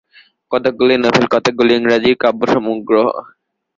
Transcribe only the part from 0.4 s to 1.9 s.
কতকগুলি নভেল, কতকগুলি